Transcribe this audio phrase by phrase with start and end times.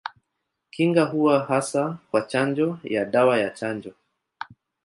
[0.71, 3.93] Kinga huwa hasa kwa chanjo ya dawa ya chanjo.